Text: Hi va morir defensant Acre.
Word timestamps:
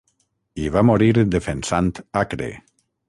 Hi 0.61 0.63
va 0.75 0.83
morir 0.89 1.09
defensant 1.37 1.91
Acre. 2.23 2.49